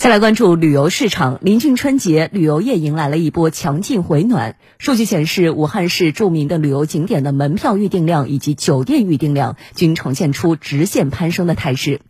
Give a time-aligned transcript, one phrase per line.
[0.00, 4.56] 再来关注旅游市场，临近春节，旅游业迎来了一波强劲回暖。
[4.78, 12.00] 数据显示，武汉市著名的旅游景点的门票预订量以及酒店预订量均呈现出直线攀升的态势。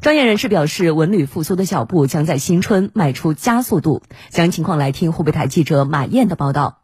[0.00, 4.02] 专业人士表示，文旅复苏的脚步将在新春迈出加速度。
[4.30, 6.78] 详细情况来听湖北台记者马燕的报道。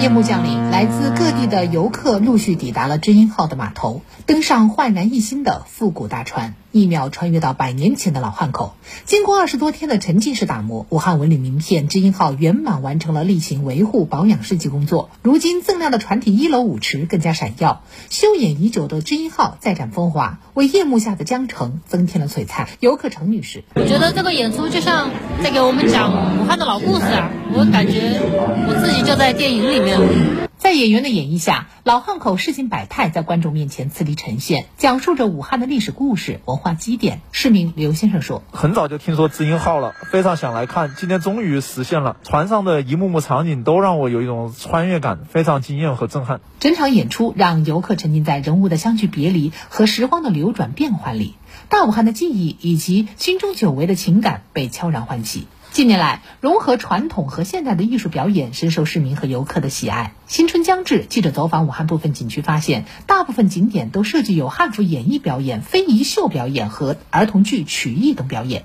[0.00, 8.74] 夜幕降临，来自各地的游客陆续抵达了知音号的码头，登上焕然一新的复古大船，一秒穿越到百年前的老汉口。
[9.04, 15.10] 经过二十多天的沉浸式打磨，武汉文旅名片知音号圆满完成了例行维护保养升级工作。
[15.22, 22.68] 如今锃亮的船体一楼舞池更加闪耀，休演已久的知音号再展风华，为夜幕下的江城增添了璀璨。
[22.80, 25.10] 游客程女士，我觉得这个演出就像
[25.42, 28.20] 在给我们讲武汉的老故事啊，我感觉
[28.66, 30.47] 我自己就在电影里面。
[30.58, 37.20] 在演员的演绎下，老汉口市井百态在观众面前次第呈现，讲述着武汉的历史故事、文化积淀。
[37.30, 42.16] 市民刘先生说：“很早就听说知音号了，非常想来看，今天终于实现了。
[42.24, 46.40] 船上的一幕幕场景都让我有一种穿越感，非常惊艳和震撼。
[46.58, 51.36] 整场演出让游客沉浸在人物的相聚别离和时光的流转变换里，
[51.68, 60.12] 大武汉的记忆以及心中久违的情感被悄然唤起。”近年来，融合传统和现代的艺术表演深受市民和游客的喜爱。
[60.26, 68.64] 新春将至，记者走访武汉部分景区，发现大部分景点都设计有汉服演绎表演、非遗秀表演和儿童剧、曲艺等表演。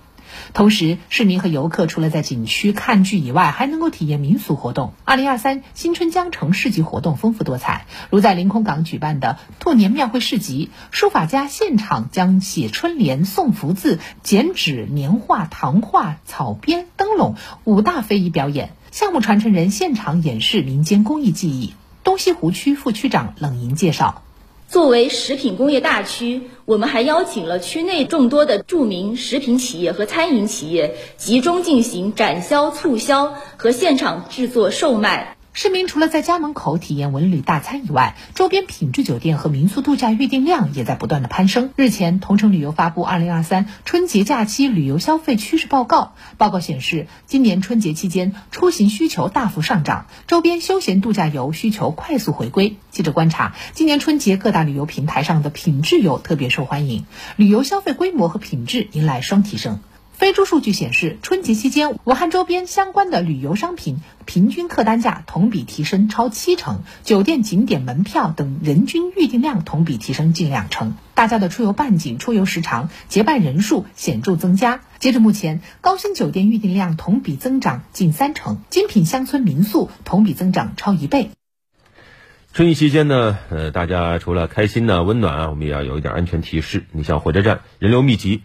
[0.53, 4.93] 同时，市民和游客除了在景区看剧以外，还能够体验民俗活动。
[5.05, 21.73] 二零二三新春江城市集活动丰富多彩，如在临空港举办的兔年庙会市集，书法家现场将写春联、送福字、剪纸、年画、糖画、草编、灯笼五大非遗表演，项目传承人现场演示民间工艺技艺。
[22.03, 24.23] 东西湖区副区长冷莹介绍。
[24.69, 35.37] 作为食品工业大区，我们还邀请了区内众多的著名食品企业和餐饮企业，集中进行展销、促销和现场制作售卖。
[35.55, 41.69] 市民除了在家门口体验文旅大餐以外，周边品质酒店和民宿度假预订量也在不断的攀升。
[41.75, 52.77] 日前，同城旅游发布《二零二三春节假期旅游消费趋势报告》，报告显示，今年春节期间出行需求大幅上涨，周边休闲度假游需求快速回归。
[52.89, 57.05] 记者观察，今年春节各大旅游平台上的品质游特别受欢迎，
[57.35, 59.79] 旅游消费规模和品质迎来双提升。
[60.23, 70.95] 飞猪数据显示，春节期间，武汉周边相关的旅游商品平均客单价同比提升超七成，酒店、景点门票等人均预订量同比提升近两成。
[71.13, 74.79] 大家的出游半径、出游时长、结伴人数显著增加。
[74.97, 81.31] 截至目前，高新酒店预订量同比增长近三成，精品乡村民宿同比增长超一倍。
[82.53, 86.85] 春运期间呢，呃，大家除了开心呢、温暖啊，我们也要有一点安全提示。
[86.93, 88.43] 你像火车站人流密集。